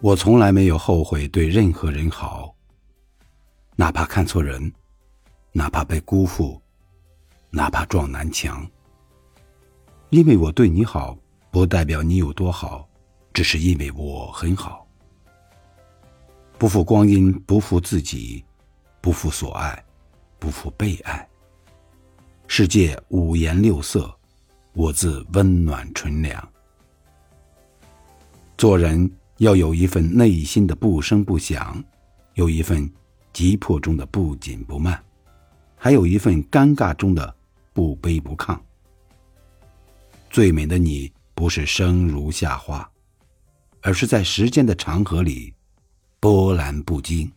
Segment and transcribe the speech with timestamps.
[0.00, 2.54] 我从来没有后悔对任何人好，
[3.74, 4.70] 哪怕看错人，
[5.52, 6.60] 哪怕被辜负，
[7.50, 8.66] 哪怕撞南墙。
[10.10, 11.16] 因为我对你好，
[11.50, 12.86] 不代表你有多好，
[13.32, 14.86] 只是因为我很好。
[16.58, 18.44] 不负光阴，不负自己，
[19.00, 19.84] 不负所爱，
[20.38, 21.26] 不负被爱。
[22.46, 24.14] 世界五颜六色，
[24.74, 26.52] 我自温暖纯良。
[28.58, 29.10] 做人。
[29.38, 31.82] 要有一份内心的不声不响，
[32.34, 32.88] 有一份
[33.32, 35.02] 急迫中的不紧不慢，
[35.76, 37.34] 还有一份尴尬中的
[37.72, 38.58] 不卑不亢。
[40.30, 42.88] 最美的你，不是生如夏花，
[43.82, 45.52] 而是在时间的长河里
[46.20, 47.30] 波澜不惊。